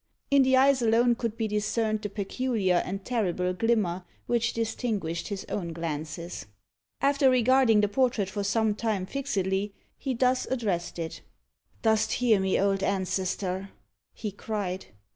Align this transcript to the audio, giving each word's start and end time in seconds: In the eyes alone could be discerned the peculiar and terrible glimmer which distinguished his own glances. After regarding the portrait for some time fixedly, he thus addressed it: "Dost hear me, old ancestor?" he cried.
In 0.31 0.41
the 0.41 0.57
eyes 0.57 0.81
alone 0.81 1.13
could 1.13 1.37
be 1.37 1.47
discerned 1.47 2.01
the 2.01 2.09
peculiar 2.09 2.81
and 2.83 3.05
terrible 3.05 3.53
glimmer 3.53 4.03
which 4.25 4.53
distinguished 4.53 5.27
his 5.27 5.45
own 5.47 5.73
glances. 5.73 6.47
After 7.01 7.29
regarding 7.29 7.81
the 7.81 7.87
portrait 7.87 8.27
for 8.27 8.43
some 8.43 8.73
time 8.73 9.05
fixedly, 9.05 9.75
he 9.99 10.15
thus 10.15 10.47
addressed 10.49 10.97
it: 10.97 11.21
"Dost 11.83 12.13
hear 12.13 12.39
me, 12.39 12.59
old 12.59 12.81
ancestor?" 12.81 13.69
he 14.11 14.31
cried. 14.31 14.87